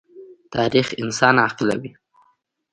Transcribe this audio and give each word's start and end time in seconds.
تاریخ 0.53 0.87
انسان 1.03 1.35
عاقلوي. 1.43 1.91